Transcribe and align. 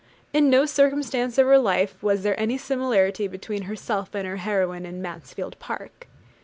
In 0.33 0.49
no 0.49 0.65
circumstance 0.65 1.37
of 1.37 1.45
her 1.45 1.59
life 1.59 2.01
was 2.01 2.23
there 2.23 2.33
any 2.39 2.57
similarity 2.57 3.27
between 3.27 3.61
herself 3.65 4.15
and 4.15 4.25
her 4.27 4.37
heroine 4.37 4.83
in 4.83 4.99
'Mansfield 4.99 5.59
Park.' 5.59 6.07